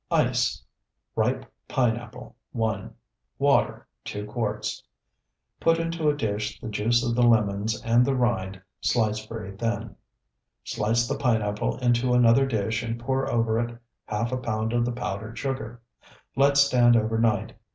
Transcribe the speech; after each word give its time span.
Ice. 0.09 0.63
Ripe 1.15 1.45
pineapple, 1.67 2.35
1. 2.53 2.91
Water, 3.37 3.85
2 4.05 4.25
quarts. 4.25 4.81
Put 5.59 5.77
into 5.77 6.09
a 6.09 6.17
dish 6.17 6.59
the 6.59 6.69
juice 6.69 7.05
of 7.07 7.13
the 7.13 7.21
lemons 7.21 7.79
and 7.83 8.03
the 8.03 8.15
rind 8.15 8.59
sliced 8.79 9.29
very 9.29 9.55
thin. 9.55 9.95
Slice 10.63 11.07
the 11.07 11.19
pineapple 11.19 11.77
into 11.77 12.15
another 12.15 12.47
dish 12.47 12.81
and 12.81 12.99
pour 12.99 13.29
over 13.29 13.59
it 13.59 13.77
half 14.05 14.31
a 14.31 14.37
pound 14.37 14.73
of 14.73 14.85
the 14.85 14.91
powdered 14.91 15.37
sugar. 15.37 15.83
Let 16.35 16.57
stand 16.57 16.95
overnight. 16.97 17.53